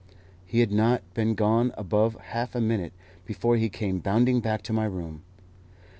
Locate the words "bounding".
3.99-4.39